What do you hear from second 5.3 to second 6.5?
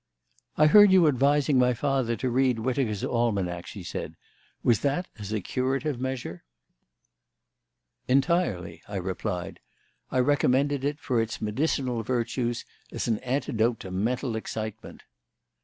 a curative measure?"